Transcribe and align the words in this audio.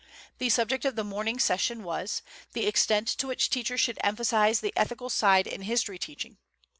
The 0.39 0.49
subject 0.49 0.83
of 0.83 0.95
the 0.95 1.03
morning 1.03 1.37
session 1.37 1.83
was 1.83 2.23
"The 2.53 2.65
Extent 2.65 3.07
to 3.09 3.27
Which 3.27 3.51
Teachers 3.51 3.81
Should 3.81 3.99
Emphasize 4.01 4.59
the 4.59 4.73
Ethical 4.75 5.11
Side 5.11 5.45
in 5.45 5.61
History 5.61 5.99
Teaching." 5.99 6.39